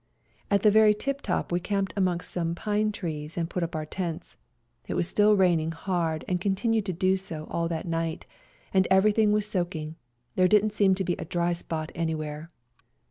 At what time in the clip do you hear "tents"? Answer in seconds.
3.85-4.35